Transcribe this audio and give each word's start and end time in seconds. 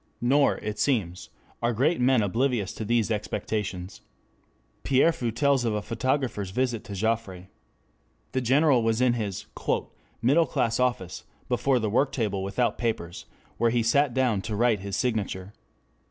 Nor 0.19 0.57
it 0.63 0.79
seems 0.79 1.29
are 1.61 1.73
great 1.73 2.01
men 2.01 2.23
oblivious 2.23 2.73
to 2.73 2.83
these 2.83 3.11
expectations. 3.11 4.01
M. 4.01 4.01
de 4.83 4.89
Pierrefeu 4.89 5.29
tells 5.35 5.63
of 5.63 5.75
a 5.75 5.81
photographer's 5.83 6.49
visit 6.49 6.83
to 6.85 6.93
Joffre. 6.95 7.49
The 8.31 8.41
General 8.41 8.81
was 8.81 8.99
in 8.99 9.13
his 9.13 9.45
"middle 10.19 10.47
class 10.47 10.79
office, 10.79 11.25
before 11.47 11.77
the 11.77 11.91
worktable 11.91 12.41
without 12.41 12.79
papers, 12.79 13.25
where 13.59 13.69
he 13.69 13.83
sat 13.83 14.11
down 14.15 14.41
to 14.41 14.55
write 14.55 14.79
his 14.79 14.97
signature. 14.97 15.53